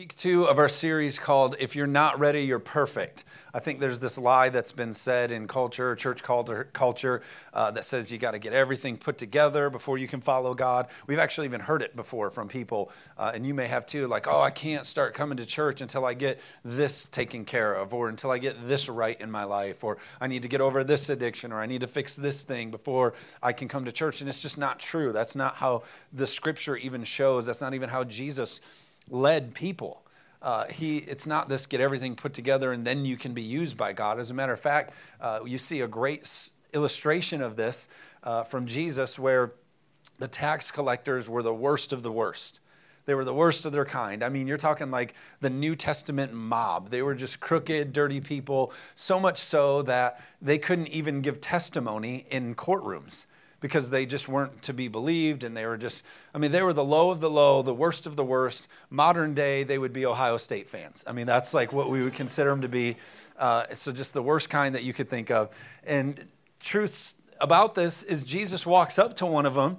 [0.00, 3.26] week two of our series called If You're Not Ready, You're Perfect.
[3.52, 7.20] I think there's this lie that's been said in culture, church culture,
[7.52, 10.88] uh, that says you got to get everything put together before you can follow God.
[11.06, 14.26] We've actually even heard it before from people, uh, and you may have too, like,
[14.26, 18.08] oh, I can't start coming to church until I get this taken care of, or
[18.08, 21.10] until I get this right in my life, or I need to get over this
[21.10, 23.12] addiction, or I need to fix this thing before
[23.42, 24.22] I can come to church.
[24.22, 25.12] And it's just not true.
[25.12, 27.44] That's not how the scripture even shows.
[27.44, 28.62] That's not even how Jesus
[29.10, 30.02] led people.
[30.42, 33.76] Uh, he, it's not this get everything put together and then you can be used
[33.76, 34.18] by God.
[34.18, 37.88] As a matter of fact, uh, you see a great illustration of this
[38.22, 39.52] uh, from Jesus where
[40.18, 42.60] the tax collectors were the worst of the worst.
[43.06, 44.22] They were the worst of their kind.
[44.22, 46.90] I mean, you're talking like the New Testament mob.
[46.90, 52.26] They were just crooked, dirty people, so much so that they couldn't even give testimony
[52.30, 53.26] in courtrooms
[53.60, 56.72] because they just weren't to be believed and they were just i mean they were
[56.72, 58.68] the low of the low the worst of the worst.
[58.90, 61.04] Modern day they would be ohio state fans.
[61.06, 62.96] I mean that's like what we would consider them to be
[63.38, 65.50] uh, so just the worst kind that you could think of.
[65.84, 66.26] And
[66.58, 69.78] truths about this is jesus walks up to one of them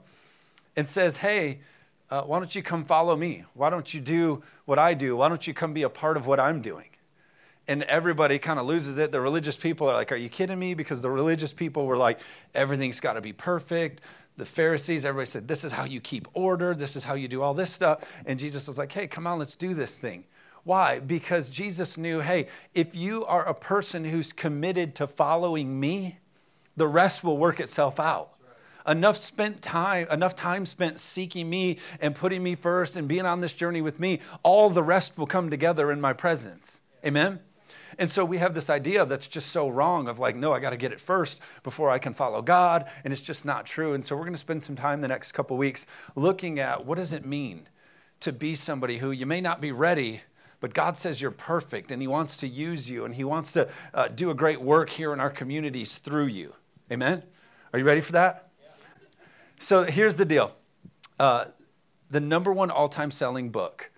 [0.76, 1.60] and says hey
[2.10, 3.46] uh, why don't you come follow me?
[3.54, 5.16] Why don't you do what i do?
[5.16, 6.91] Why don't you come be a part of what i'm doing
[7.68, 9.12] and everybody kind of loses it.
[9.12, 10.74] The religious people are like, Are you kidding me?
[10.74, 12.20] Because the religious people were like,
[12.54, 14.02] Everything's got to be perfect.
[14.38, 16.74] The Pharisees, everybody said, This is how you keep order.
[16.74, 18.24] This is how you do all this stuff.
[18.26, 20.26] And Jesus was like, Hey, come on, let's do this thing.
[20.64, 21.00] Why?
[21.00, 26.20] Because Jesus knew, hey, if you are a person who's committed to following me,
[26.78, 28.32] the rest will work itself out
[28.88, 33.40] enough spent time enough time spent seeking me and putting me first and being on
[33.40, 37.40] this journey with me all the rest will come together in my presence amen
[37.98, 40.72] and so we have this idea that's just so wrong of like, no, I got
[40.72, 42.90] to get it first before I can follow God.
[43.04, 43.94] And it's just not true.
[43.94, 46.98] And so we're going to spend some time the next couple weeks looking at what
[46.98, 47.68] does it mean
[48.22, 50.22] to be somebody who you may not be ready,
[50.60, 53.70] but God says you're perfect and He wants to use you and He wants to
[53.94, 56.54] uh, do a great work here in our communities through you.
[56.92, 57.24] Amen?
[57.74, 58.50] Are you ready for that?
[59.60, 60.54] So here's the deal
[61.20, 61.46] uh,
[62.10, 63.92] the number one all time selling book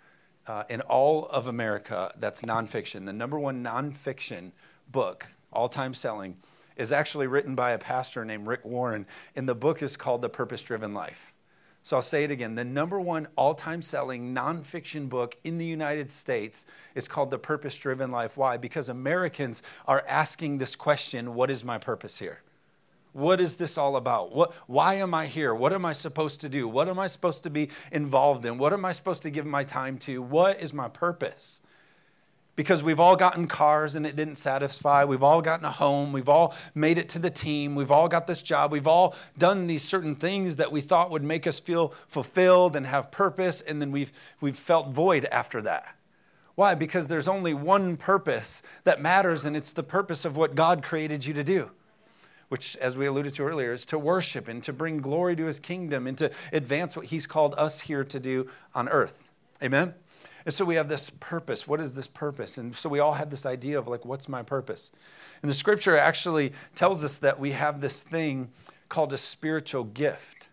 [0.47, 3.05] uh, in all of America that's nonfiction.
[3.05, 4.51] The number one nonfiction
[4.91, 6.37] book, all time selling,
[6.75, 9.05] is actually written by a pastor named Rick Warren,
[9.35, 11.33] and the book is called The Purpose Driven Life.
[11.85, 12.55] So I'll say it again.
[12.55, 16.65] The number one all time selling nonfiction book in the United States
[16.95, 18.37] is called The Purpose Driven Life.
[18.37, 18.55] Why?
[18.55, 22.42] Because Americans are asking this question what is my purpose here?
[23.13, 24.35] What is this all about?
[24.35, 25.53] What, why am I here?
[25.53, 26.67] What am I supposed to do?
[26.67, 28.57] What am I supposed to be involved in?
[28.57, 30.21] What am I supposed to give my time to?
[30.21, 31.61] What is my purpose?
[32.55, 35.05] Because we've all gotten cars and it didn't satisfy.
[35.05, 36.11] We've all gotten a home.
[36.11, 37.75] We've all made it to the team.
[37.75, 38.71] We've all got this job.
[38.71, 42.85] We've all done these certain things that we thought would make us feel fulfilled and
[42.85, 45.95] have purpose, and then we've, we've felt void after that.
[46.55, 46.75] Why?
[46.75, 51.25] Because there's only one purpose that matters, and it's the purpose of what God created
[51.25, 51.71] you to do
[52.53, 55.59] which, as we alluded to earlier, is to worship and to bring glory to his
[55.59, 59.31] kingdom and to advance what he's called us here to do on earth.
[59.63, 59.95] Amen?
[60.45, 61.67] And so we have this purpose.
[61.67, 62.59] What is this purpose?
[62.59, 64.91] And so we all have this idea of like, what's my purpose?
[65.41, 68.51] And the scripture actually tells us that we have this thing
[68.87, 70.49] called a spiritual gift.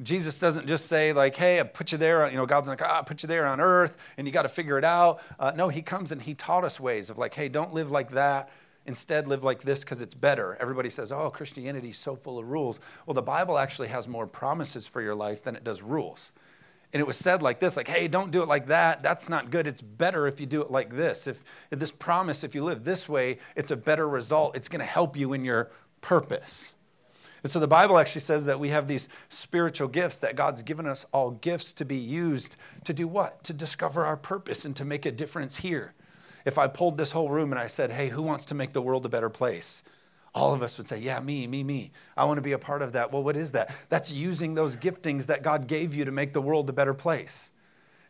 [0.00, 3.00] Jesus doesn't just say like, "Hey, I put you there." You know, God's like, "Ah,
[3.00, 5.70] I put you there on earth, and you got to figure it out." Uh, no,
[5.70, 8.50] He comes and He taught us ways of like, "Hey, don't live like that.
[8.86, 10.56] Instead, live like this because it's better.
[10.60, 12.80] Everybody says, oh, Christianity is so full of rules.
[13.04, 16.32] Well, the Bible actually has more promises for your life than it does rules.
[16.92, 19.02] And it was said like this, like, hey, don't do it like that.
[19.02, 19.66] That's not good.
[19.66, 21.26] It's better if you do it like this.
[21.26, 24.56] If, if this promise, if you live this way, it's a better result.
[24.56, 26.76] It's going to help you in your purpose.
[27.42, 30.86] And so the Bible actually says that we have these spiritual gifts, that God's given
[30.86, 33.42] us all gifts to be used to do what?
[33.44, 35.92] To discover our purpose and to make a difference here
[36.46, 38.80] if I pulled this whole room and I said, hey, who wants to make the
[38.80, 39.82] world a better place?
[40.32, 41.90] All of us would say, yeah, me, me, me.
[42.16, 43.12] I want to be a part of that.
[43.12, 43.74] Well, what is that?
[43.88, 47.52] That's using those giftings that God gave you to make the world a better place.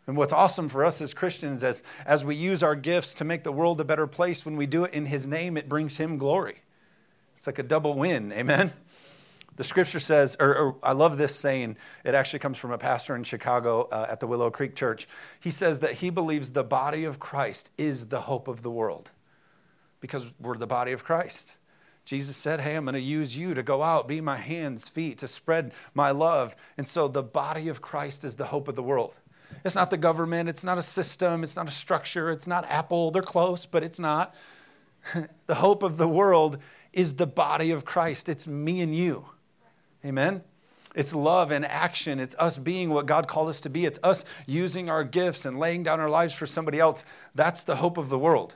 [0.07, 3.43] And what's awesome for us as Christians, as, as we use our gifts to make
[3.43, 6.19] the world a better place, when we do it in His name, it brings Him
[6.19, 6.57] glory.
[7.35, 8.33] It's like a double win.
[8.33, 8.73] Amen?
[9.57, 13.17] The scripture says, or, or, I love this saying, it actually comes from a pastor
[13.17, 15.09] in Chicago uh, at the Willow Creek Church.
[15.41, 19.13] He says that he believes the body of Christ is the hope of the world
[20.01, 21.57] because we're the body of Christ.
[22.05, 25.19] Jesus said, Hey, I'm going to use you to go out, be my hands, feet,
[25.19, 26.55] to spread my love.
[26.77, 29.19] And so the body of Christ is the hope of the world.
[29.65, 33.11] It's not the government, it's not a system, it's not a structure, it's not Apple.
[33.11, 34.35] They're close, but it's not.
[35.47, 36.59] the hope of the world
[36.93, 38.29] is the body of Christ.
[38.29, 39.25] It's me and you.
[40.05, 40.43] Amen?
[40.95, 42.19] It's love and action.
[42.19, 43.85] It's us being what God called us to be.
[43.85, 47.05] It's us using our gifts and laying down our lives for somebody else.
[47.35, 48.55] That's the hope of the world,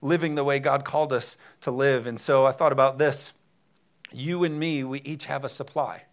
[0.00, 2.06] living the way God called us to live.
[2.06, 3.32] And so I thought about this.
[4.12, 6.04] You and me, we each have a supply.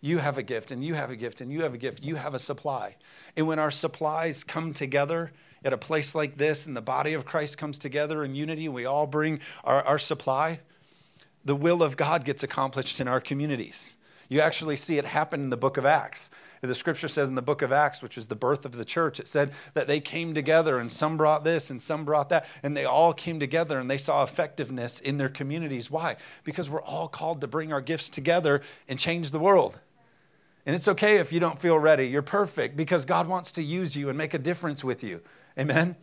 [0.00, 2.02] You have a gift, and you have a gift, and you have a gift.
[2.02, 2.96] You have a supply.
[3.36, 5.32] And when our supplies come together
[5.64, 8.86] at a place like this, and the body of Christ comes together in unity, we
[8.86, 10.60] all bring our, our supply,
[11.44, 13.96] the will of God gets accomplished in our communities.
[14.28, 16.30] You actually see it happen in the book of Acts.
[16.62, 19.20] The scripture says in the book of Acts, which is the birth of the church,
[19.20, 22.74] it said that they came together and some brought this and some brought that, and
[22.74, 25.90] they all came together and they saw effectiveness in their communities.
[25.90, 26.16] Why?
[26.42, 29.78] Because we're all called to bring our gifts together and change the world.
[30.64, 32.08] And it's okay if you don't feel ready.
[32.08, 35.20] You're perfect because God wants to use you and make a difference with you.
[35.58, 35.96] Amen?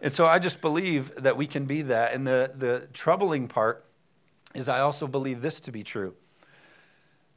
[0.00, 2.14] And so I just believe that we can be that.
[2.14, 3.84] And the, the troubling part
[4.54, 6.14] is I also believe this to be true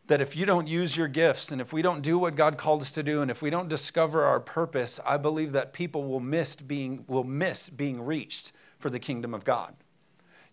[0.08, 2.82] that if you don't use your gifts and if we don't do what God called
[2.82, 6.22] us to do and if we don't discover our purpose, I believe that people will
[6.22, 9.76] miss being, will miss being reached for the kingdom of God.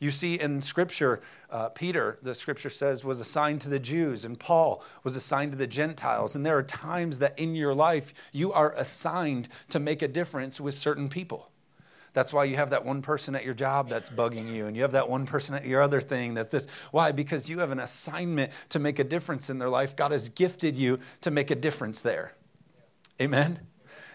[0.01, 4.39] You see in Scripture, uh, Peter, the Scripture says, was assigned to the Jews, and
[4.39, 6.35] Paul was assigned to the Gentiles.
[6.35, 10.61] And there are times that in your life you are assigned to make a difference
[10.61, 11.49] with certain people.
[12.15, 14.83] That's why you have that one person at your job that's bugging you, and you
[14.83, 16.67] have that one person at your other thing that's this.
[16.93, 17.13] Why?
[17.13, 19.97] Because you have an assignment to make a difference in their life.
[19.97, 22.33] God has gifted you to make a difference there.
[23.21, 23.61] Amen?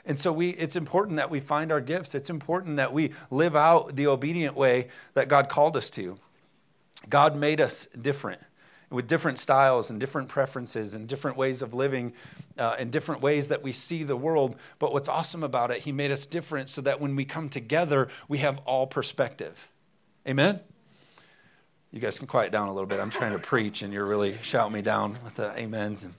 [0.05, 2.15] And so we, it's important that we find our gifts.
[2.15, 6.17] It's important that we live out the obedient way that God called us to.
[7.09, 8.41] God made us different
[8.89, 12.13] with different styles and different preferences and different ways of living
[12.57, 14.55] uh, and different ways that we see the world.
[14.79, 18.07] But what's awesome about it, He made us different so that when we come together,
[18.27, 19.69] we have all perspective.
[20.27, 20.59] Amen?
[21.91, 22.99] You guys can quiet down a little bit.
[22.99, 26.03] I'm trying to preach, and you're really shouting me down with the amens.
[26.03, 26.13] And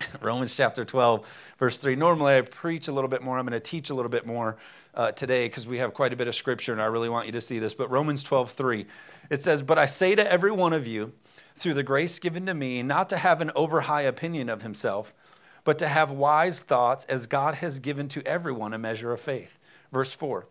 [0.20, 1.26] Romans chapter 12,
[1.58, 1.96] verse 3.
[1.96, 3.38] Normally, I preach a little bit more.
[3.38, 4.56] I'm going to teach a little bit more
[4.94, 7.32] uh, today because we have quite a bit of scripture, and I really want you
[7.32, 7.74] to see this.
[7.74, 8.86] But Romans 12, 3,
[9.30, 11.12] it says, But I say to every one of you,
[11.54, 15.14] through the grace given to me, not to have an over high opinion of himself,
[15.62, 19.58] but to have wise thoughts as God has given to everyone a measure of faith.
[19.92, 20.46] Verse 4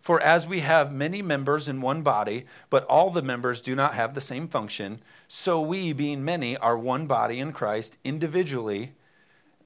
[0.00, 3.94] For as we have many members in one body, but all the members do not
[3.94, 8.92] have the same function, so we, being many, are one body in Christ, individually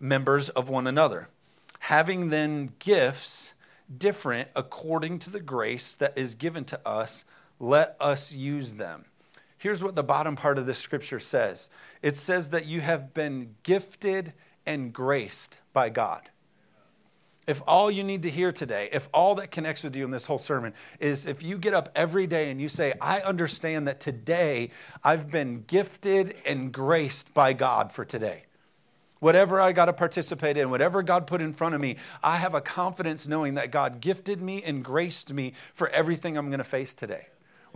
[0.01, 1.29] members of one another.
[1.81, 3.55] Having then gifts
[3.97, 7.25] different according to the grace that is given to us,
[7.59, 9.05] let us use them.
[9.67, 11.71] Here's what the bottom part of this scripture says
[12.01, 14.33] it says that you have been gifted
[14.65, 16.31] and graced by God.
[17.49, 20.25] If all you need to hear today, if all that connects with you in this
[20.25, 23.99] whole sermon is if you get up every day and you say, I understand that
[23.99, 24.71] today
[25.03, 28.45] I've been gifted and graced by God for today.
[29.19, 32.55] Whatever I got to participate in, whatever God put in front of me, I have
[32.55, 36.65] a confidence knowing that God gifted me and graced me for everything I'm going to
[36.65, 37.27] face today.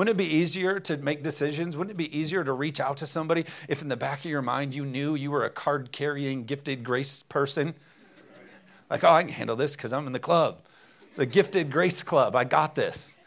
[0.01, 1.77] Wouldn't it be easier to make decisions?
[1.77, 4.41] Wouldn't it be easier to reach out to somebody if in the back of your
[4.41, 7.75] mind you knew you were a card carrying, gifted grace person?
[8.89, 10.63] Like, oh, I can handle this because I'm in the club,
[11.17, 12.35] the gifted grace club.
[12.35, 13.19] I got this.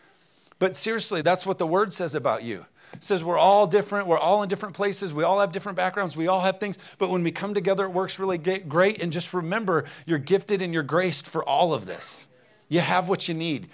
[0.58, 2.66] But seriously, that's what the word says about you.
[2.94, 4.08] It says we're all different.
[4.08, 5.14] We're all in different places.
[5.14, 6.18] We all have different backgrounds.
[6.18, 6.80] We all have things.
[6.98, 9.00] But when we come together, it works really great.
[9.00, 12.30] And just remember, you're gifted and you're graced for all of this.
[12.68, 13.70] You have what you need.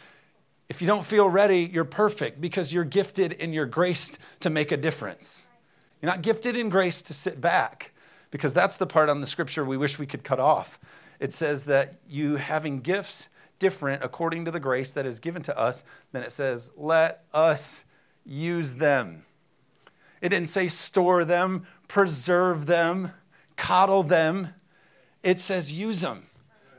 [0.69, 4.71] If you don't feel ready, you're perfect because you're gifted and you're graced to make
[4.71, 5.47] a difference.
[6.01, 7.91] You're not gifted in grace to sit back
[8.31, 10.79] because that's the part on the scripture we wish we could cut off.
[11.19, 15.57] It says that you having gifts different according to the grace that is given to
[15.57, 17.83] us, then it says, let us
[18.23, 19.25] use them.
[20.21, 23.11] It didn't say store them, preserve them,
[23.55, 24.49] coddle them.
[25.23, 26.27] It says use them.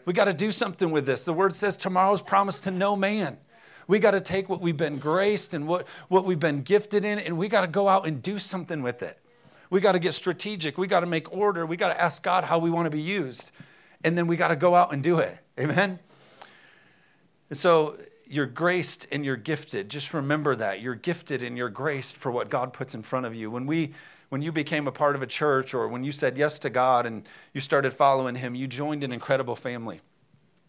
[0.05, 1.25] We got to do something with this.
[1.25, 3.39] The word says tomorrow's promised to no man.
[3.91, 7.19] We got to take what we've been graced and what, what we've been gifted in,
[7.19, 9.19] and we got to go out and do something with it.
[9.69, 10.79] We got to get strategic.
[10.79, 11.67] We got to make order.
[11.67, 13.51] We got to ask God how we want to be used.
[14.05, 15.37] And then we got to go out and do it.
[15.59, 15.99] Amen?
[17.49, 19.89] And so you're graced and you're gifted.
[19.89, 20.81] Just remember that.
[20.81, 23.51] You're gifted and you're graced for what God puts in front of you.
[23.51, 23.93] When we
[24.29, 27.07] when you became a part of a church or when you said yes to God
[27.07, 30.01] and you started following him, you joined an incredible family.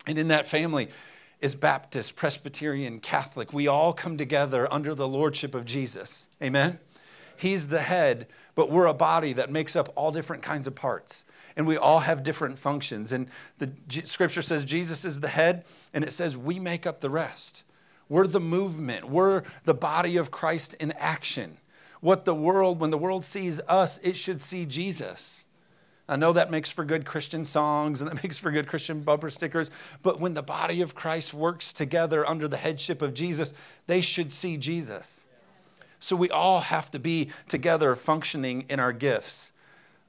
[0.07, 0.89] And in that family,
[1.41, 3.51] is Baptist, Presbyterian, Catholic.
[3.51, 6.29] We all come together under the lordship of Jesus.
[6.41, 6.79] Amen?
[7.35, 11.25] He's the head, but we're a body that makes up all different kinds of parts.
[11.57, 13.11] And we all have different functions.
[13.11, 13.71] And the
[14.05, 17.63] scripture says Jesus is the head, and it says we make up the rest.
[18.07, 21.57] We're the movement, we're the body of Christ in action.
[22.01, 25.45] What the world, when the world sees us, it should see Jesus.
[26.09, 29.29] I know that makes for good Christian songs and that makes for good Christian bumper
[29.29, 29.71] stickers,
[30.03, 33.53] but when the body of Christ works together under the headship of Jesus,
[33.87, 35.27] they should see Jesus.
[35.99, 39.53] So we all have to be together functioning in our gifts.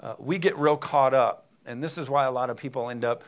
[0.00, 3.04] Uh, we get real caught up, and this is why a lot of people end
[3.04, 3.22] up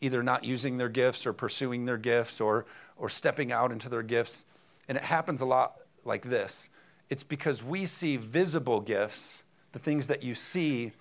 [0.00, 2.64] either not using their gifts or pursuing their gifts or,
[2.96, 4.46] or stepping out into their gifts.
[4.88, 6.70] And it happens a lot like this
[7.10, 9.42] it's because we see visible gifts,
[9.72, 10.92] the things that you see,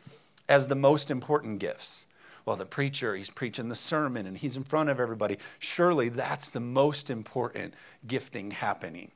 [0.50, 2.08] as the most important gifts.
[2.46, 5.38] Well, the preacher, he's preaching the sermon and he's in front of everybody.
[5.60, 7.76] Surely that's the most important
[8.08, 9.12] gifting happening.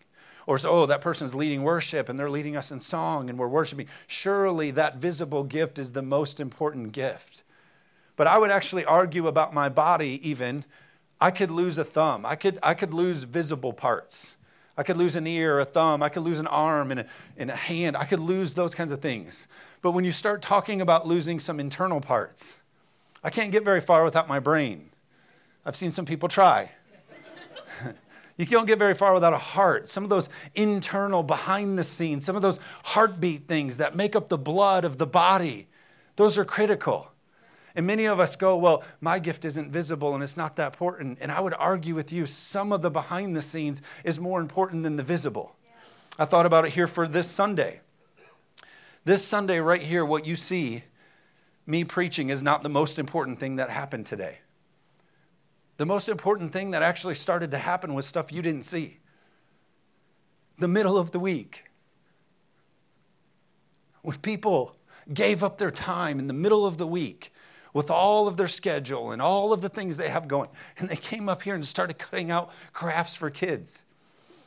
[0.45, 3.47] Or so, oh, that person's leading worship and they're leading us in song and we're
[3.47, 3.87] worshiping.
[4.07, 7.43] Surely that visible gift is the most important gift.
[8.15, 10.65] But I would actually argue about my body even.
[11.19, 12.25] I could lose a thumb.
[12.25, 14.35] I could, I could lose visible parts.
[14.77, 16.01] I could lose an ear, a thumb.
[16.01, 17.05] I could lose an arm and a,
[17.37, 17.95] and a hand.
[17.95, 19.47] I could lose those kinds of things.
[19.81, 22.57] But when you start talking about losing some internal parts,
[23.23, 24.89] I can't get very far without my brain.
[25.65, 26.71] I've seen some people try.
[28.35, 29.89] You don't get very far without a heart.
[29.89, 34.27] Some of those internal, behind the scenes, some of those heartbeat things that make up
[34.27, 35.67] the blood of the body,
[36.15, 37.12] those are critical.
[37.75, 41.17] And many of us go, Well, my gift isn't visible and it's not that important.
[41.21, 44.83] And I would argue with you, some of the behind the scenes is more important
[44.83, 45.55] than the visible.
[45.63, 45.71] Yeah.
[46.19, 47.81] I thought about it here for this Sunday.
[49.05, 50.83] This Sunday, right here, what you see
[51.65, 54.39] me preaching is not the most important thing that happened today.
[55.77, 58.99] The most important thing that actually started to happen was stuff you didn't see.
[60.59, 61.65] The middle of the week.
[64.03, 64.75] When people
[65.11, 67.32] gave up their time in the middle of the week
[67.73, 70.95] with all of their schedule and all of the things they have going, and they
[70.95, 73.85] came up here and started cutting out crafts for kids.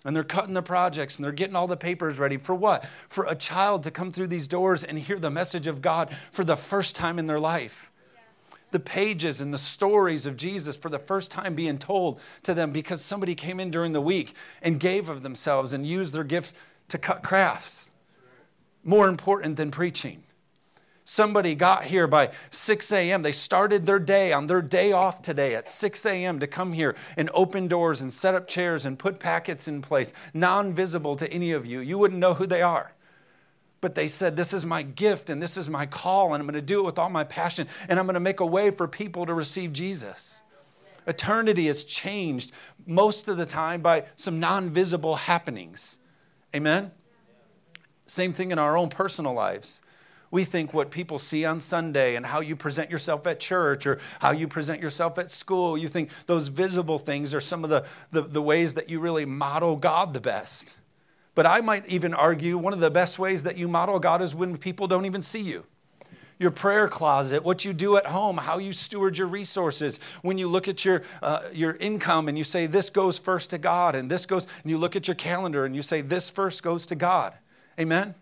[0.04, 2.87] And they're cutting the projects and they're getting all the papers ready for what?
[3.09, 6.45] For a child to come through these doors and hear the message of God for
[6.45, 7.90] the first time in their life
[8.76, 12.73] the pages and the stories of Jesus for the first time being told to them
[12.73, 16.54] because somebody came in during the week and gave of themselves and used their gift
[16.88, 17.90] to cut crafts.
[18.85, 20.23] More important than preaching.
[21.09, 23.23] Somebody got here by 6 a.m.
[23.23, 26.41] They started their day on their day off today at 6 a.m.
[26.41, 30.13] to come here and open doors and set up chairs and put packets in place,
[30.35, 31.81] non visible to any of you.
[31.81, 32.93] You wouldn't know who they are
[33.81, 36.55] but they said, This is my gift and this is my call, and I'm going
[36.55, 38.89] to do it with all my passion, and I'm going to make a way for
[38.89, 40.43] people to receive Jesus.
[41.07, 42.51] Eternity is changed
[42.85, 46.01] most of the time by some non visible happenings.
[46.53, 46.91] Amen?
[48.07, 49.83] Same thing in our own personal lives.
[50.30, 53.99] We think what people see on Sunday and how you present yourself at church or
[54.18, 57.87] how you present yourself at school, you think those visible things are some of the,
[58.11, 60.76] the, the ways that you really model God the best.
[61.35, 64.35] But I might even argue one of the best ways that you model God is
[64.35, 65.64] when people don't even see you.
[66.38, 70.00] Your prayer closet, what you do at home, how you steward your resources.
[70.23, 73.59] When you look at your, uh, your income and you say, this goes first to
[73.59, 76.62] God, and this goes, and you look at your calendar and you say, this first
[76.62, 77.33] goes to God.
[77.80, 78.14] Amen?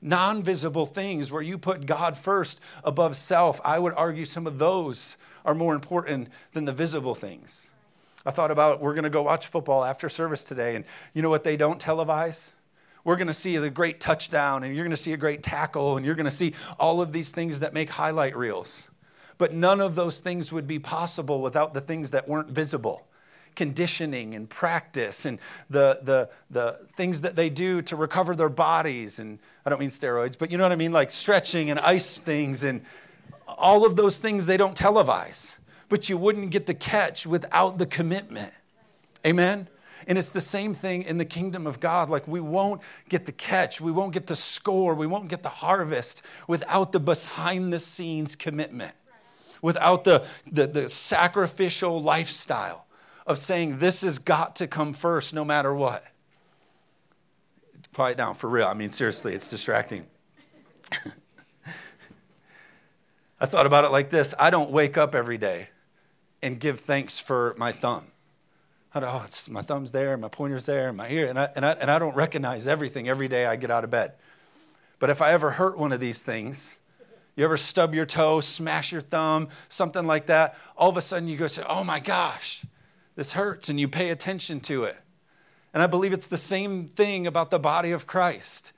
[0.00, 4.58] Non visible things where you put God first above self, I would argue some of
[4.58, 7.72] those are more important than the visible things.
[8.24, 11.30] I thought about we're going to go watch football after service today, and you know
[11.30, 12.52] what they don't televise?
[13.02, 15.96] We're going to see the great touchdown, and you're going to see a great tackle,
[15.96, 18.90] and you're going to see all of these things that make highlight reels.
[19.38, 23.07] But none of those things would be possible without the things that weren't visible
[23.58, 25.38] conditioning and practice and
[25.68, 29.18] the, the, the things that they do to recover their bodies.
[29.18, 30.92] And I don't mean steroids, but you know what I mean?
[30.92, 32.80] Like stretching and ice things and
[33.46, 37.86] all of those things they don't televise but you wouldn't get the catch without the
[37.86, 38.52] commitment.
[39.26, 39.68] Amen?
[40.06, 42.08] And it's the same thing in the kingdom of God.
[42.08, 45.48] Like we won't get the catch, we won't get the score, we won't get the
[45.48, 48.94] harvest without the behind the scenes commitment,
[49.60, 52.86] without the, the, the sacrificial lifestyle
[53.28, 56.04] of saying, This has got to come first no matter what.
[57.94, 58.66] Quiet down, for real.
[58.66, 60.06] I mean, seriously, it's distracting.
[63.40, 65.68] I thought about it like this I don't wake up every day
[66.42, 68.06] and give thanks for my thumb.
[68.94, 71.72] I oh, it's, my thumb's there, my pointer's there, my ear, and I, and, I,
[71.72, 74.12] and I don't recognize everything every day I get out of bed.
[74.98, 76.80] But if I ever hurt one of these things,
[77.36, 81.28] you ever stub your toe, smash your thumb, something like that, all of a sudden
[81.28, 82.64] you go say, oh my gosh,
[83.18, 84.96] this hurts, and you pay attention to it.
[85.74, 88.72] And I believe it's the same thing about the body of Christ.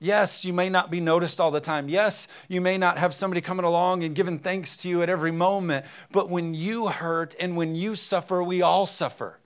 [0.00, 1.88] Yes, you may not be noticed all the time.
[1.88, 5.30] Yes, you may not have somebody coming along and giving thanks to you at every
[5.30, 5.86] moment.
[6.10, 9.38] But when you hurt and when you suffer, we all suffer.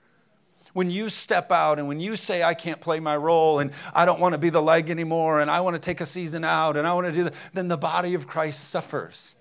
[0.73, 4.07] when you step out and when you say, I can't play my role and I
[4.07, 6.79] don't want to be the leg anymore and I want to take a season out
[6.79, 9.37] and I want to do that, then the body of Christ suffers.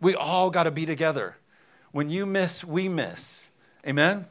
[0.00, 1.36] We all got to be together.
[1.92, 3.47] When you miss, we miss.
[3.86, 4.26] Amen?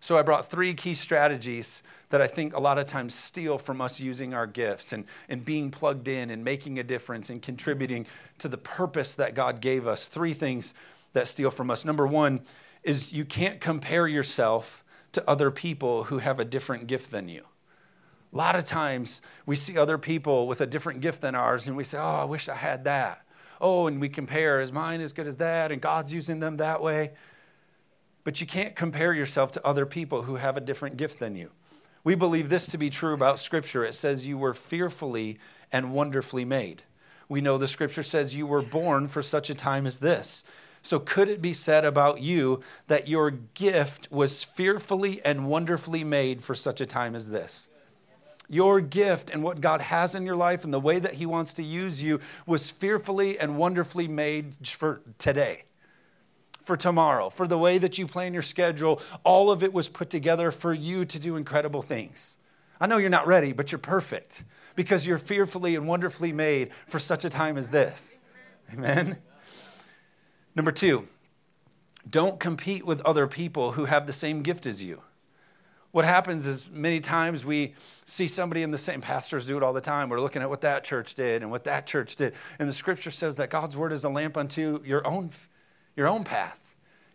[0.00, 3.80] So I brought three key strategies that I think a lot of times steal from
[3.80, 8.06] us using our gifts and, and being plugged in and making a difference and contributing
[8.38, 10.08] to the purpose that God gave us.
[10.08, 10.74] Three things
[11.12, 11.84] that steal from us.
[11.84, 12.40] Number one
[12.82, 14.82] is you can't compare yourself
[15.12, 17.44] to other people who have a different gift than you.
[18.32, 21.76] A lot of times we see other people with a different gift than ours and
[21.76, 23.24] we say, Oh, I wish I had that.
[23.60, 25.72] Oh, and we compare, is mine as good as that?
[25.72, 27.10] And God's using them that way.
[28.24, 31.50] But you can't compare yourself to other people who have a different gift than you.
[32.04, 33.84] We believe this to be true about Scripture.
[33.84, 35.38] It says, You were fearfully
[35.72, 36.84] and wonderfully made.
[37.28, 40.44] We know the Scripture says, You were born for such a time as this.
[40.82, 46.42] So, could it be said about you that your gift was fearfully and wonderfully made
[46.42, 47.68] for such a time as this?
[48.48, 51.52] Your gift and what God has in your life and the way that He wants
[51.54, 55.64] to use you was fearfully and wonderfully made for today,
[56.62, 59.00] for tomorrow, for the way that you plan your schedule.
[59.24, 62.38] All of it was put together for you to do incredible things.
[62.80, 66.98] I know you're not ready, but you're perfect because you're fearfully and wonderfully made for
[66.98, 68.18] such a time as this.
[68.72, 69.18] Amen.
[70.54, 71.06] Number two,
[72.08, 75.02] don't compete with other people who have the same gift as you.
[75.92, 77.74] What happens is many times we
[78.04, 80.08] see somebody in the same, pastors do it all the time.
[80.08, 82.34] We're looking at what that church did and what that church did.
[82.60, 85.30] And the scripture says that God's word is a lamp unto your own,
[86.00, 86.58] your own path,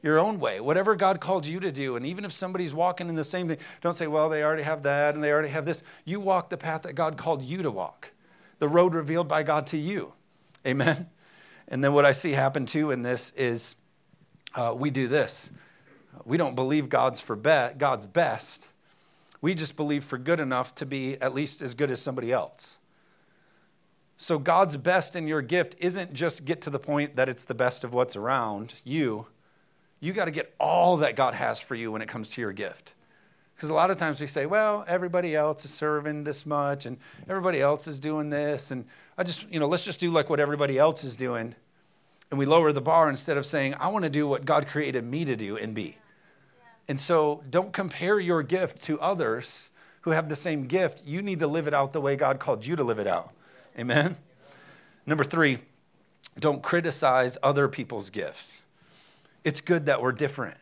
[0.03, 1.95] your own way, whatever God called you to do.
[1.95, 4.83] And even if somebody's walking in the same thing, don't say, well, they already have
[4.83, 5.81] that and they already have this.
[6.05, 8.11] You walk the path that God called you to walk,
[8.59, 10.13] the road revealed by God to you.
[10.67, 11.09] Amen.
[11.67, 13.75] And then what I see happen too in this is
[14.53, 15.49] uh, we do this.
[16.23, 18.69] We don't believe God's for be- God's best.
[19.41, 22.77] We just believe for good enough to be at least as good as somebody else.
[24.17, 27.53] So God's best in your gift isn't just get to the point that it's the
[27.53, 29.27] best of what's around you.
[29.99, 32.53] You got to get all that God has for you when it comes to your
[32.53, 32.95] gift.
[33.55, 36.97] Because a lot of times we say, well, everybody else is serving this much and
[37.29, 38.71] everybody else is doing this.
[38.71, 38.85] And
[39.17, 41.55] I just, you know, let's just do like what everybody else is doing.
[42.31, 45.05] And we lower the bar instead of saying, I want to do what God created
[45.05, 45.97] me to do and be.
[46.87, 49.69] And so don't compare your gift to others
[50.01, 51.03] who have the same gift.
[51.05, 53.31] You need to live it out the way God called you to live it out.
[53.77, 54.15] Amen?
[55.05, 55.59] Number three,
[56.39, 58.61] don't criticize other people's gifts.
[59.43, 60.57] It's good that we're different.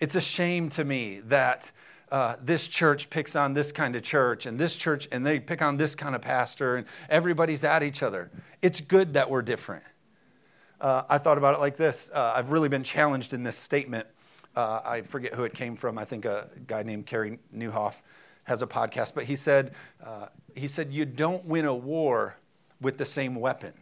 [0.00, 1.72] It's a shame to me that
[2.12, 5.62] uh, this church picks on this kind of church and this church and they pick
[5.62, 8.30] on this kind of pastor and everybody's at each other.
[8.62, 9.82] It's good that we're different.
[10.80, 14.06] Uh, I thought about it like this uh, I've really been challenged in this statement.
[14.54, 15.98] Uh, I forget who it came from.
[15.98, 17.96] I think a guy named Kerry Nieuwhof
[18.46, 19.72] has a podcast, but he said,
[20.04, 22.36] uh, he said, You don't win a war
[22.80, 23.72] with the same weapon,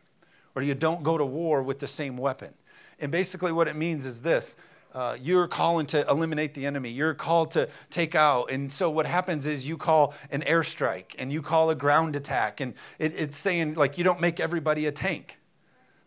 [0.55, 2.53] or you don't go to war with the same weapon.
[2.98, 4.57] And basically, what it means is this
[4.94, 6.88] uh, you're calling to eliminate the enemy.
[6.88, 8.50] You're called to take out.
[8.50, 12.61] And so what happens is you call an airstrike and you call a ground attack.
[12.61, 15.40] And it, it's saying, like, you don't make everybody a tank.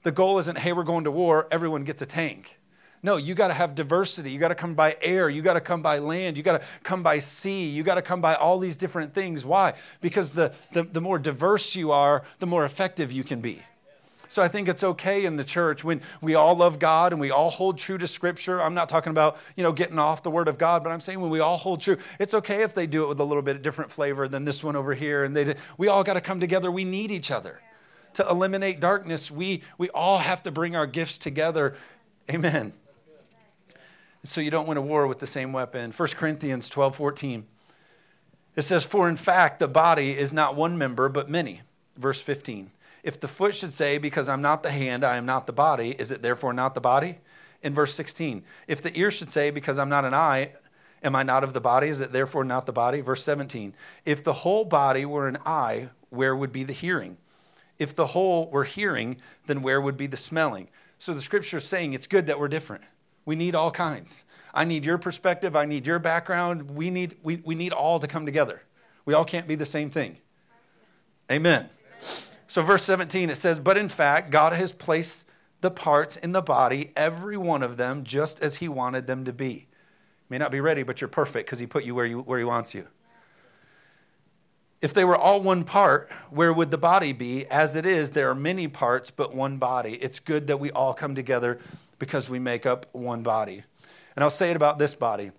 [0.03, 2.56] The goal isn't, hey, we're going to war, everyone gets a tank.
[3.07, 4.31] No, you got to have diversity.
[4.31, 5.29] You got to come by air.
[5.29, 6.35] You got to come by land.
[6.35, 7.69] You got to come by sea.
[7.69, 9.45] You got to come by all these different things.
[9.45, 9.75] Why?
[10.01, 13.61] Because the, the, the more diverse you are, the more effective you can be.
[14.27, 17.31] So I think it's okay in the church when we all love God and we
[17.31, 18.61] all hold true to Scripture.
[18.61, 21.21] I'm not talking about, you know, getting off the Word of God, but I'm saying
[21.21, 23.55] when we all hold true, it's okay if they do it with a little bit
[23.55, 25.23] of different flavor than this one over here.
[25.23, 26.69] And they, we all got to come together.
[26.69, 27.61] We need each other.
[28.15, 31.75] To eliminate darkness, we, we all have to bring our gifts together.
[32.29, 32.73] Amen.
[34.27, 35.91] So you don't win a war with the same weapon.
[35.91, 37.47] 1 Corinthians 12 14.
[38.57, 41.61] It says, For in fact, the body is not one member, but many.
[41.95, 42.71] Verse 15.
[43.03, 45.91] If the foot should say, Because I'm not the hand, I am not the body,
[45.97, 47.19] is it therefore not the body?
[47.63, 48.43] In verse 16.
[48.67, 50.51] If the ear should say, Because I'm not an eye,
[51.03, 52.99] am I not of the body, is it therefore not the body?
[52.99, 53.73] Verse 17.
[54.05, 57.15] If the whole body were an eye, where would be the hearing?
[57.79, 60.67] If the whole were hearing, then where would be the smelling?
[60.99, 62.83] So the scripture is saying it's good that we're different.
[63.27, 64.23] We need all kinds.
[64.53, 65.53] I need your perspective.
[65.53, 66.71] I need your background.
[66.71, 68.61] We need, we, we need all to come together.
[69.03, 70.15] We all can't be the same thing.
[71.29, 71.69] Amen.
[72.47, 75.25] So, verse 17, it says, But in fact, God has placed
[75.59, 79.33] the parts in the body, every one of them, just as He wanted them to
[79.33, 79.67] be.
[80.29, 82.45] May not be ready, but you're perfect because He put you where, you where He
[82.45, 82.87] wants you.
[84.81, 87.45] If they were all one part, where would the body be?
[87.47, 89.95] As it is, there are many parts, but one body.
[89.95, 91.59] It's good that we all come together
[91.99, 93.63] because we make up one body.
[94.15, 95.31] And I'll say it about this body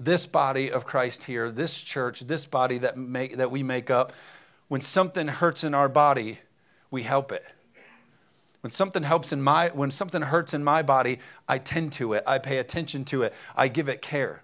[0.00, 4.14] this body of Christ here, this church, this body that, make, that we make up,
[4.68, 6.38] when something hurts in our body,
[6.90, 7.44] we help it.
[8.62, 12.24] When something helps in my when something hurts in my body, I tend to it.
[12.26, 13.34] I pay attention to it.
[13.56, 14.42] I give it care.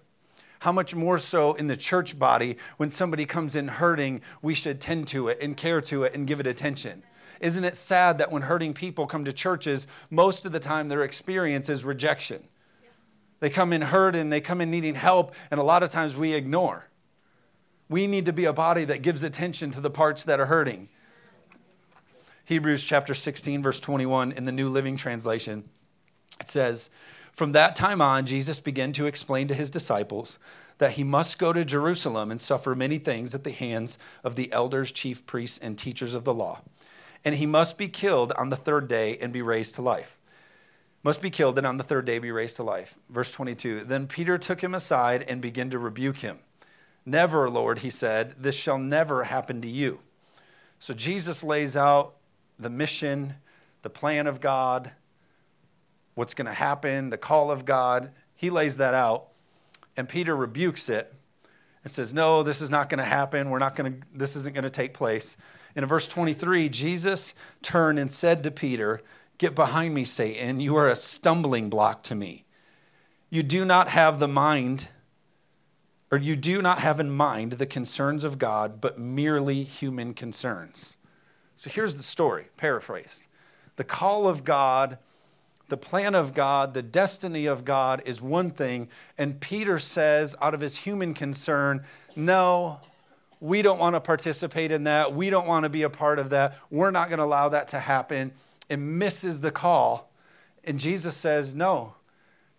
[0.59, 4.81] How much more so in the church body when somebody comes in hurting, we should
[4.81, 7.03] tend to it and care to it and give it attention.
[7.39, 11.03] Isn't it sad that when hurting people come to churches, most of the time their
[11.03, 12.43] experience is rejection?
[13.39, 16.15] They come in hurt and they come in needing help, and a lot of times
[16.15, 16.87] we ignore.
[17.89, 20.89] We need to be a body that gives attention to the parts that are hurting.
[22.45, 25.69] Hebrews chapter 16, verse 21 in the New Living Translation,
[26.39, 26.89] it says,
[27.33, 30.39] From that time on, Jesus began to explain to his disciples
[30.77, 34.51] that he must go to Jerusalem and suffer many things at the hands of the
[34.51, 36.61] elders, chief priests, and teachers of the law.
[37.27, 40.17] And he must be killed on the third day and be raised to life
[41.07, 42.97] must be killed and on the third day be raised to life.
[43.09, 46.39] Verse 22 Then Peter took him aside and began to rebuke him.
[47.05, 49.99] Never, Lord, he said, this shall never happen to you.
[50.79, 52.15] So Jesus lays out
[52.59, 53.35] the mission,
[53.83, 54.91] the plan of God,
[56.15, 58.11] what's going to happen, the call of God.
[58.35, 59.27] He lays that out,
[59.95, 61.13] and Peter rebukes it
[61.85, 63.49] and says, No, this is not going to happen.
[63.49, 65.37] We're not going to, this isn't going to take place.
[65.77, 68.99] In verse 23, Jesus turned and said to Peter,
[69.37, 70.59] Get behind me, Satan.
[70.59, 72.45] You are a stumbling block to me.
[73.29, 74.87] You do not have the mind,
[76.11, 80.97] or you do not have in mind the concerns of God, but merely human concerns.
[81.55, 83.27] So here's the story, paraphrased.
[83.75, 84.97] The call of God,
[85.69, 88.89] the plan of God, the destiny of God is one thing.
[89.15, 91.83] And Peter says, out of his human concern,
[92.15, 92.79] no,
[93.39, 95.13] we don't want to participate in that.
[95.13, 96.57] We don't want to be a part of that.
[96.69, 98.31] We're not going to allow that to happen
[98.69, 100.11] It misses the call.
[100.63, 101.95] And Jesus says, No,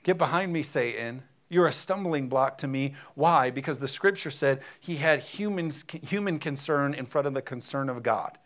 [0.02, 1.24] get behind me, Satan.
[1.50, 2.94] You're a stumbling block to me.
[3.14, 3.50] Why?
[3.50, 8.02] Because the scripture said he had humans, human concern in front of the concern of
[8.02, 8.36] God.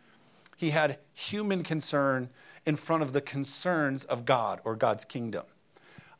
[0.56, 2.30] He had human concern
[2.64, 5.44] in front of the concerns of God or God's kingdom.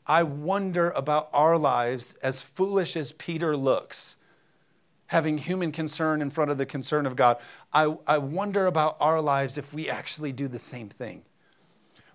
[0.05, 4.17] I wonder about our lives, as foolish as Peter looks,
[5.13, 7.37] having human concern in front of the concern of God.
[7.71, 11.23] I, I wonder about our lives if we actually do the same thing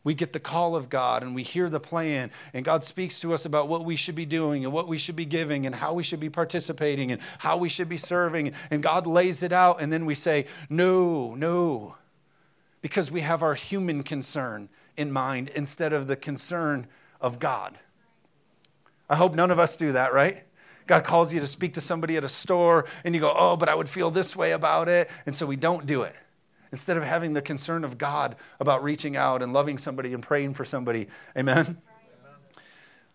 [0.04, 3.34] we get the call of God and we hear the plan, and God speaks to
[3.34, 5.92] us about what we should be doing and what we should be giving and how
[5.92, 8.52] we should be participating and how we should be serving.
[8.70, 11.96] And God lays it out, and then we say, No, no,
[12.80, 16.86] because we have our human concern in mind instead of the concern
[17.20, 17.78] of God.
[19.10, 20.44] I hope none of us do that, right?
[20.88, 23.68] God calls you to speak to somebody at a store, and you go, Oh, but
[23.68, 25.08] I would feel this way about it.
[25.26, 26.16] And so we don't do it
[26.72, 30.54] instead of having the concern of God about reaching out and loving somebody and praying
[30.54, 31.06] for somebody.
[31.36, 31.78] Amen?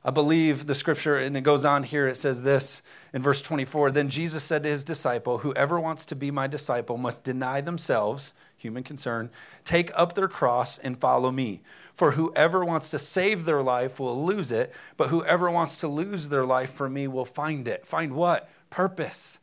[0.06, 2.82] I believe the scripture, and it goes on here, it says this
[3.14, 6.98] in verse 24 Then Jesus said to his disciple, Whoever wants to be my disciple
[6.98, 9.30] must deny themselves, human concern,
[9.64, 11.62] take up their cross and follow me.
[11.93, 16.29] For whoever wants to save their life will lose it, but whoever wants to lose
[16.29, 17.86] their life for me will find it.
[17.86, 18.49] Find what?
[18.69, 19.39] Purpose.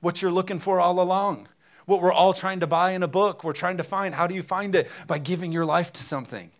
[0.00, 1.48] What you're looking for all along
[1.90, 3.42] what we're all trying to buy in a book.
[3.44, 4.88] We're trying to find how do you find it?
[5.06, 6.50] By giving your life to something,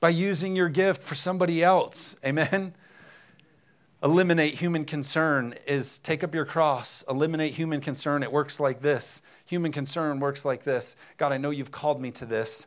[0.00, 2.14] by using your gift for somebody else.
[2.24, 2.74] Amen?
[4.02, 7.02] Eliminate human concern is take up your cross.
[7.08, 8.22] Eliminate human concern.
[8.22, 9.22] It works like this.
[9.46, 12.66] Human concern works like this God, I know you've called me to this,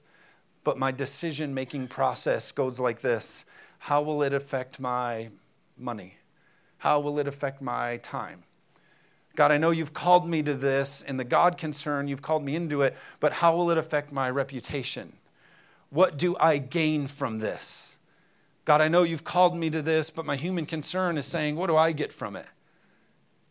[0.68, 3.46] but my decision making process goes like this
[3.80, 5.30] How will it affect my
[5.78, 6.16] money?
[6.80, 8.44] How will it affect my time?
[9.38, 12.54] God, I know you've called me to this in the God concern, you've called me
[12.54, 15.14] into it, but how will it affect my reputation?
[15.90, 17.98] What do I gain from this?
[18.66, 21.68] God, I know you've called me to this, but my human concern is saying, what
[21.68, 22.48] do I get from it?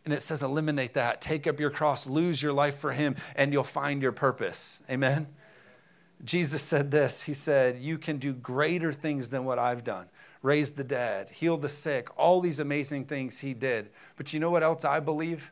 [0.05, 1.19] And it says, eliminate that.
[1.19, 4.83] Take up your cross, lose your life for Him, and you'll find your purpose.
[4.87, 5.25] Amen?
[6.23, 10.07] Jesus said this He said, You can do greater things than what I've done
[10.43, 13.89] raise the dead, heal the sick, all these amazing things He did.
[14.15, 15.51] But you know what else I believe?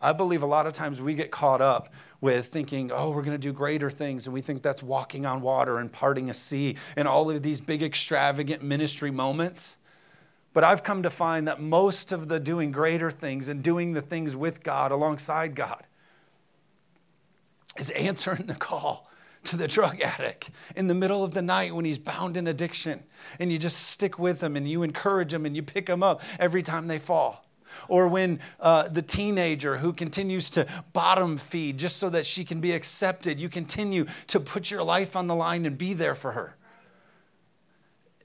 [0.00, 1.88] I believe a lot of times we get caught up
[2.20, 4.26] with thinking, oh, we're going to do greater things.
[4.26, 7.60] And we think that's walking on water and parting a sea and all of these
[7.60, 9.78] big, extravagant ministry moments.
[10.52, 14.02] But I've come to find that most of the doing greater things and doing the
[14.02, 15.84] things with God, alongside God,
[17.78, 19.08] is answering the call
[19.44, 23.02] to the drug addict in the middle of the night when he's bound in addiction.
[23.38, 26.22] And you just stick with him and you encourage him and you pick him up
[26.38, 27.44] every time they fall
[27.88, 32.60] or when uh, the teenager who continues to bottom feed just so that she can
[32.60, 36.32] be accepted, you continue to put your life on the line and be there for
[36.32, 36.56] her.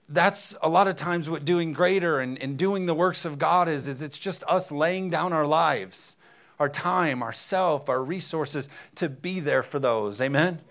[0.10, 3.70] that's a lot of times what doing greater and, and doing the works of God
[3.70, 6.18] is, is it's just us laying down our lives,
[6.60, 10.20] our time, our self, our resources to be there for those.
[10.20, 10.62] Amen?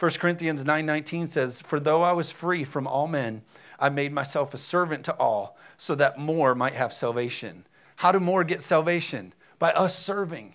[0.00, 3.42] 1 Corinthians 9:19 says, "For though I was free from all men,
[3.78, 8.18] I made myself a servant to all, so that more might have salvation." How do
[8.18, 9.34] more get salvation?
[9.58, 10.54] By us serving.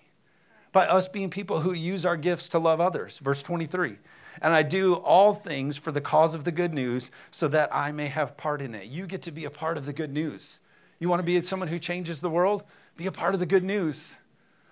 [0.72, 3.20] By us being people who use our gifts to love others.
[3.20, 4.00] Verse 23.
[4.42, 7.92] And I do all things for the cause of the good news so that I
[7.92, 8.86] may have part in it.
[8.86, 10.60] You get to be a part of the good news.
[10.98, 12.64] You want to be someone who changes the world?
[12.96, 14.18] Be a part of the good news.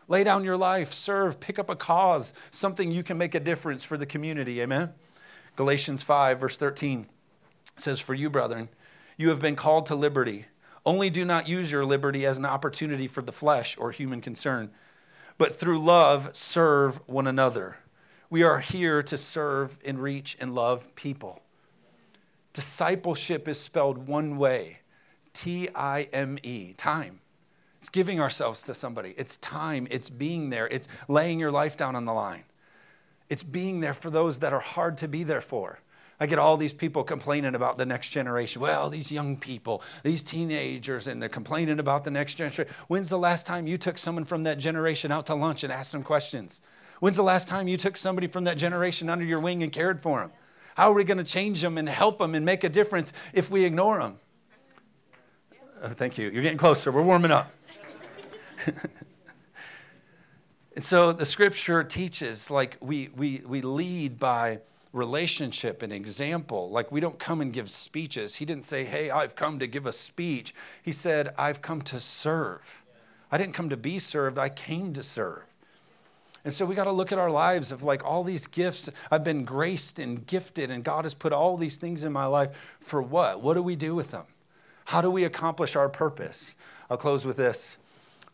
[0.09, 3.85] Lay down your life, serve, pick up a cause, something you can make a difference
[3.85, 4.61] for the community.
[4.61, 4.93] Amen.
[5.57, 7.07] Galatians 5, verse 13
[7.77, 8.69] says, For you, brethren,
[9.17, 10.47] you have been called to liberty.
[10.85, 14.71] Only do not use your liberty as an opportunity for the flesh or human concern,
[15.39, 17.79] but through love serve one another.
[18.29, 21.41] We are here to serve and reach and love people.
[22.53, 24.81] Discipleship is spelled one way
[25.33, 27.21] T I M E, time.
[27.85, 29.13] It's giving ourselves to somebody.
[29.19, 29.87] It's time.
[29.91, 30.67] It's being there.
[30.69, 32.45] It's laying your life down on the line.
[33.29, 35.79] It's being there for those that are hard to be there for.
[36.19, 38.63] I get all these people complaining about the next generation.
[38.63, 42.69] Well, these young people, these teenagers, and they're complaining about the next generation.
[42.89, 45.93] When's the last time you took someone from that generation out to lunch and asked
[45.93, 46.63] them questions?
[47.01, 50.01] When's the last time you took somebody from that generation under your wing and cared
[50.01, 50.33] for them?
[50.75, 53.51] How are we going to change them and help them and make a difference if
[53.51, 54.17] we ignore them?
[55.83, 56.31] Oh, thank you.
[56.31, 56.91] You're getting closer.
[56.91, 57.53] We're warming up.
[60.75, 64.61] and so the scripture teaches like we, we, we lead by
[64.93, 66.71] relationship and example.
[66.71, 68.37] Like we don't come and give speeches.
[68.37, 70.55] He didn't say, Hey, I've come to give a speech.
[70.83, 72.85] He said, I've come to serve.
[73.31, 75.45] I didn't come to be served, I came to serve.
[76.45, 78.91] And so we got to look at our lives of like all these gifts.
[79.11, 82.77] I've been graced and gifted, and God has put all these things in my life
[82.81, 83.41] for what?
[83.41, 84.27] What do we do with them?
[84.85, 86.55] How do we accomplish our purpose?
[86.91, 87.79] I'll close with this.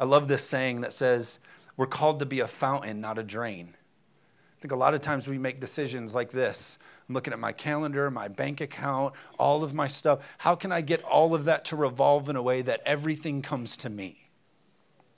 [0.01, 1.39] I love this saying that says,
[1.77, 3.77] We're called to be a fountain, not a drain.
[3.77, 6.79] I think a lot of times we make decisions like this.
[7.07, 10.21] I'm looking at my calendar, my bank account, all of my stuff.
[10.39, 13.77] How can I get all of that to revolve in a way that everything comes
[13.79, 14.31] to me?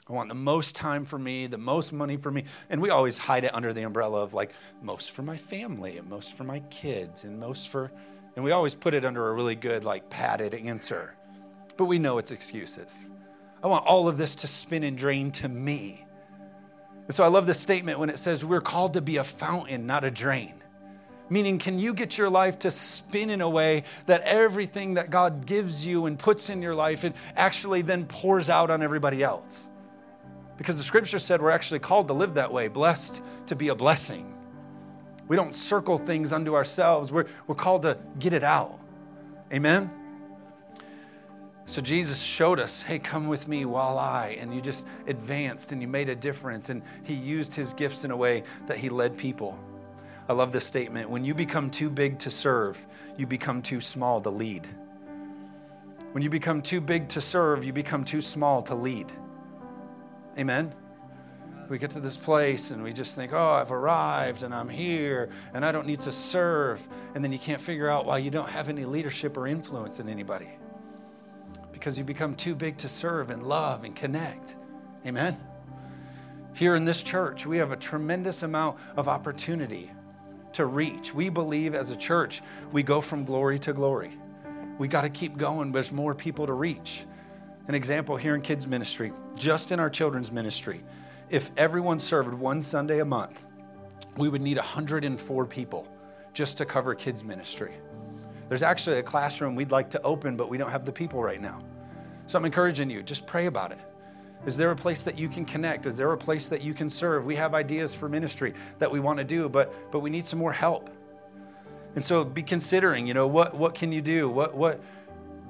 [0.08, 2.44] I want the most time for me, the most money for me.
[2.68, 6.08] And we always hide it under the umbrella of like, most for my family, and
[6.08, 7.92] most for my kids, and most for,
[8.34, 11.14] and we always put it under a really good, like, padded answer.
[11.76, 13.12] But we know it's excuses.
[13.62, 16.04] I want all of this to spin and drain to me.
[17.06, 19.86] And so I love this statement when it says we're called to be a fountain,
[19.86, 20.54] not a drain.
[21.28, 25.46] Meaning, can you get your life to spin in a way that everything that God
[25.46, 29.70] gives you and puts in your life, it actually then pours out on everybody else?
[30.58, 33.74] Because the scripture said we're actually called to live that way, blessed to be a
[33.74, 34.34] blessing.
[35.28, 38.78] We don't circle things unto ourselves, we're, we're called to get it out.
[39.52, 39.90] Amen?
[41.66, 45.80] So Jesus showed us, hey, come with me while I, and you just advanced and
[45.80, 46.70] you made a difference.
[46.70, 49.58] And he used his gifts in a way that he led people.
[50.28, 51.08] I love this statement.
[51.08, 52.84] When you become too big to serve,
[53.16, 54.66] you become too small to lead.
[56.12, 59.10] When you become too big to serve, you become too small to lead.
[60.38, 60.74] Amen?
[61.68, 65.30] We get to this place and we just think, oh, I've arrived and I'm here
[65.54, 66.86] and I don't need to serve.
[67.14, 70.08] And then you can't figure out why you don't have any leadership or influence in
[70.08, 70.48] anybody
[71.72, 74.56] because you become too big to serve and love and connect.
[75.06, 75.38] Amen?
[76.54, 79.90] Here in this church, we have a tremendous amount of opportunity
[80.52, 81.14] to reach.
[81.14, 84.12] We believe as a church, we go from glory to glory.
[84.78, 85.72] We got to keep going.
[85.72, 87.06] There's more people to reach.
[87.68, 90.82] An example here in kids' ministry, just in our children's ministry,
[91.30, 93.46] if everyone served one Sunday a month,
[94.16, 95.88] we would need 104 people
[96.34, 97.74] just to cover kids' ministry.
[98.48, 101.40] There's actually a classroom we'd like to open, but we don't have the people right
[101.40, 101.60] now.
[102.26, 103.78] So I'm encouraging you, just pray about it.
[104.44, 105.86] Is there a place that you can connect?
[105.86, 107.24] Is there a place that you can serve?
[107.24, 110.38] We have ideas for ministry that we want to do, but but we need some
[110.38, 110.90] more help.
[111.94, 114.28] And so be considering, you know, what what can you do?
[114.28, 114.80] What what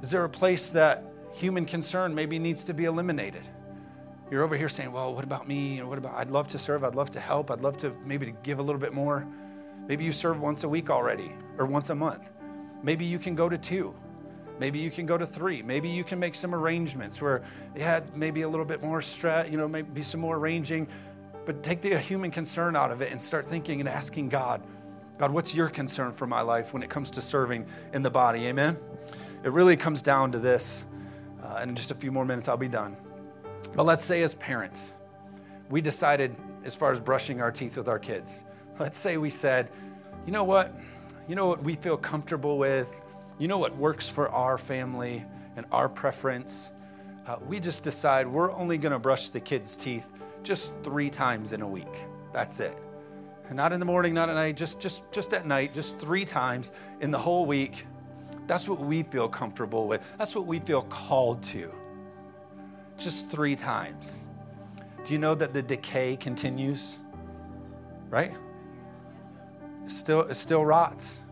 [0.02, 3.48] is there a place that human concern maybe needs to be eliminated?
[4.30, 5.78] You're over here saying, "Well, what about me?
[5.78, 8.26] And what about I'd love to serve, I'd love to help, I'd love to maybe
[8.26, 9.26] to give a little bit more."
[9.88, 12.31] Maybe you serve once a week already or once a month.
[12.82, 13.94] Maybe you can go to two.
[14.58, 15.62] Maybe you can go to three.
[15.62, 17.42] Maybe you can make some arrangements where
[17.76, 20.86] had maybe a little bit more stress, you know, maybe some more arranging,
[21.44, 24.62] but take the human concern out of it and start thinking and asking God,
[25.18, 28.46] God, what's your concern for my life when it comes to serving in the body?
[28.46, 28.76] Amen?
[29.44, 30.86] It really comes down to this.
[31.42, 32.96] Uh, and in just a few more minutes, I'll be done.
[33.74, 34.94] But let's say, as parents,
[35.70, 38.44] we decided, as far as brushing our teeth with our kids,
[38.78, 39.68] let's say we said,
[40.26, 40.72] you know what?
[41.32, 43.00] You know what we feel comfortable with,
[43.38, 45.24] You know what works for our family
[45.56, 46.74] and our preference?
[47.26, 51.54] Uh, we just decide we're only going to brush the kids' teeth just three times
[51.54, 51.88] in a week.
[52.34, 52.78] That's it.
[53.48, 56.26] And not in the morning, not at night, just, just, just at night, just three
[56.26, 57.86] times in the whole week.
[58.46, 60.02] That's what we feel comfortable with.
[60.18, 61.74] That's what we feel called to.
[62.98, 64.26] Just three times.
[65.02, 66.98] Do you know that the decay continues?
[68.10, 68.34] Right?
[69.86, 71.24] Still, it still rots.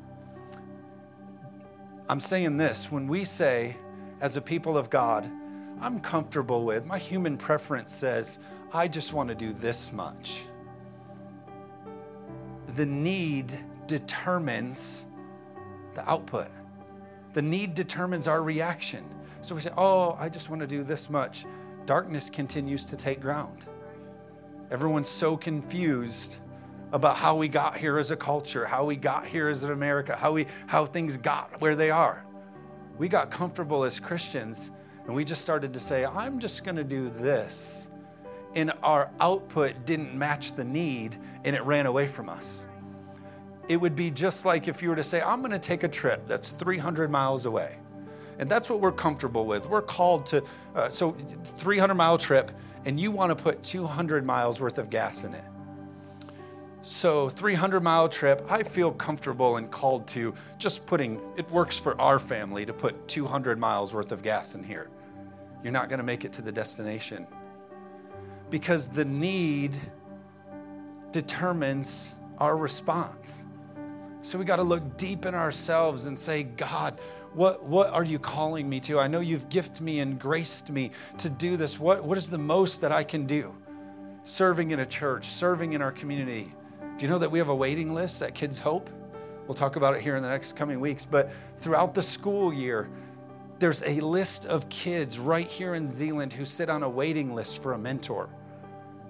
[2.09, 3.77] I'm saying this when we say,
[4.21, 5.31] as a people of God,
[5.81, 8.39] I'm comfortable with, my human preference says,
[8.73, 10.43] I just want to do this much.
[12.77, 15.07] The need determines
[15.95, 16.49] the output.
[17.33, 19.05] The need determines our reaction.
[19.41, 21.47] So we say, Oh, I just want to do this much.
[21.87, 23.69] Darkness continues to take ground.
[24.71, 26.39] Everyone's so confused
[26.93, 30.17] about how we got here as a culture, how we got here as an America,
[30.17, 32.27] how, we, how things got where they are.
[32.99, 34.73] We got comfortable as Christians
[35.07, 37.91] and we just started to say, I'm just going to do this.
[38.55, 42.67] And our output didn't match the need and it ran away from us.
[43.69, 45.89] It would be just like if you were to say, I'm going to take a
[45.89, 47.79] trip that's 300 miles away.
[48.39, 49.67] And that's what we're comfortable with.
[49.67, 50.43] We're called to,
[50.75, 51.13] uh, so
[51.45, 52.51] 300 mile trip,
[52.85, 55.45] and you want to put 200 miles worth of gas in it.
[56.83, 62.01] So, 300 mile trip, I feel comfortable and called to just putting, it works for
[62.01, 64.89] our family to put 200 miles worth of gas in here.
[65.63, 67.27] You're not going to make it to the destination
[68.49, 69.77] because the need
[71.13, 73.45] determines our response.
[74.23, 76.99] So, we got to look deep in ourselves and say, God,
[77.35, 78.99] what, what are you calling me to?
[78.99, 81.79] I know you've gifted me and graced me to do this.
[81.79, 83.55] What, what is the most that I can do?
[84.23, 86.55] Serving in a church, serving in our community
[87.01, 88.91] do you know that we have a waiting list at Kids Hope?
[89.47, 91.07] We'll talk about it here in the next coming weeks.
[91.07, 92.91] But throughout the school year,
[93.59, 97.63] there's a list of kids right here in Zeeland who sit on a waiting list
[97.63, 98.29] for a mentor.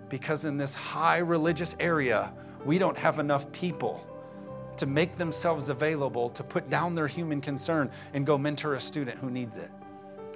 [0.09, 2.33] Because in this high religious area,
[2.64, 4.07] we don't have enough people
[4.76, 9.18] to make themselves available to put down their human concern and go mentor a student
[9.18, 9.72] who needs it.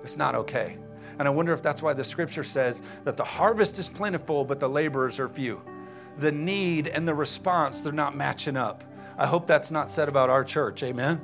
[0.02, 0.76] It's not okay.
[1.20, 4.58] And I wonder if that's why the scripture says that the harvest is plentiful, but
[4.58, 5.62] the laborers are few
[6.18, 8.84] the need and the response, they're not matching up.
[9.16, 10.82] I hope that's not said about our church.
[10.82, 11.20] Amen.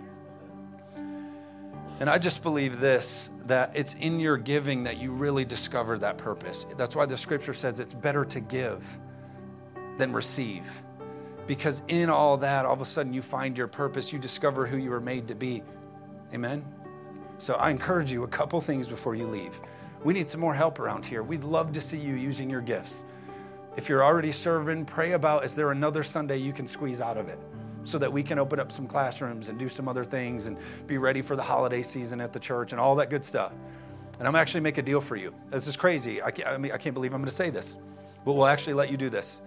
[2.01, 6.17] And I just believe this that it's in your giving that you really discover that
[6.17, 6.67] purpose.
[6.77, 8.99] That's why the scripture says it's better to give
[9.99, 10.83] than receive.
[11.49, 14.77] Because in all that, all of a sudden you find your purpose, you discover who
[14.77, 15.65] you were made to be.
[16.33, 16.65] Amen.
[17.39, 19.61] So I encourage you a couple things before you leave.
[20.05, 21.23] We need some more help around here.
[21.25, 23.05] We'd love to see you using your gifts.
[23.77, 27.29] If you're already serving, pray about is there another Sunday you can squeeze out of
[27.29, 27.39] it
[27.85, 30.99] so that we can open up some classrooms and do some other things and be
[30.99, 33.53] ready for the holiday season at the church and all that good stuff.
[34.19, 35.33] And I'm actually make a deal for you.
[35.49, 36.23] This is crazy.
[36.23, 37.79] I can't, I, mean, I can't believe I'm going to say this,
[38.25, 39.41] but we'll actually let you do this.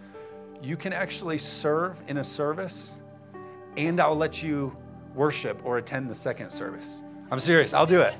[0.63, 2.95] You can actually serve in a service,
[3.77, 4.75] and I'll let you
[5.13, 7.03] worship or attend the second service.
[7.29, 7.73] I'm serious.
[7.73, 8.15] I'll do it.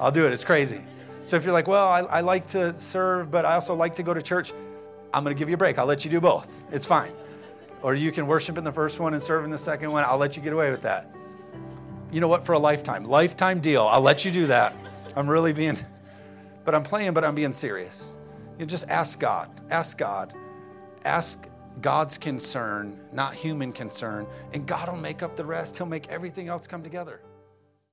[0.00, 0.32] I'll do it.
[0.32, 0.80] It's crazy.
[1.22, 4.02] So if you're like, well, I, I like to serve, but I also like to
[4.02, 4.52] go to church,
[5.14, 5.78] I'm going to give you a break.
[5.78, 6.62] I'll let you do both.
[6.70, 7.12] It's fine.
[7.82, 10.04] Or you can worship in the first one and serve in the second one.
[10.06, 11.14] I'll let you get away with that.
[12.10, 12.46] You know what?
[12.46, 13.82] For a lifetime, lifetime deal.
[13.82, 14.76] I'll let you do that.
[15.16, 15.78] I'm really being,
[16.64, 18.16] but I'm playing, but I'm being serious.
[18.58, 19.50] You know, just ask God.
[19.70, 20.34] Ask God.
[21.04, 21.48] Ask
[21.80, 25.76] God's concern, not human concern, and God will make up the rest.
[25.76, 27.20] He'll make everything else come together.